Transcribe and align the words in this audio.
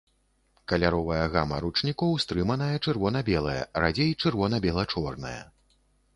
Каляровая 0.71 1.19
гама 1.35 1.59
ручнікоў 1.65 2.17
стрыманая 2.23 2.73
чырвона-белая, 2.87 3.61
радзей 3.85 4.11
чырвона-бела-чорная. 4.21 5.41